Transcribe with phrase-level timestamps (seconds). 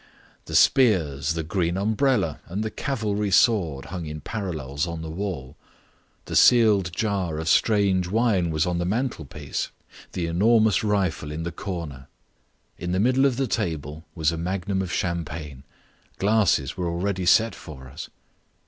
[0.45, 5.55] The spears, the green umbrella, and the cavalry sword hung in parallels on the wall.
[6.25, 9.69] The sealed jar of strange wine was on the mantelpiece,
[10.13, 12.07] the enormous rifle in the corner.
[12.79, 15.61] In the middle of the table was a magnum of champagne.
[16.17, 18.09] Glasses were already set for us.